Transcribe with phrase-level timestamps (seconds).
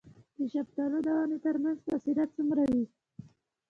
[0.37, 2.85] د شفتالو د ونو ترمنځ فاصله څومره وي؟